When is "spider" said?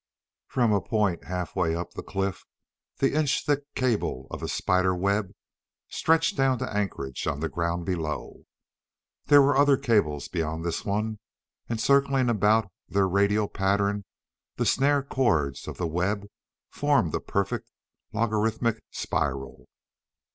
4.47-4.95